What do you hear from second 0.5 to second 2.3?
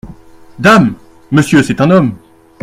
Dame! monsieur, c’est un homme….